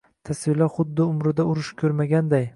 [0.29, 2.49] Tasvirlar xuddi umrida urush ko’rmaganday.